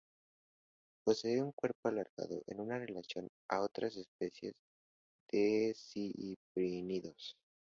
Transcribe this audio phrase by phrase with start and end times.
[1.05, 2.57] Posee un cuerpo alargado en
[2.87, 4.53] relación a otras especies
[5.31, 7.35] de ciprínidos.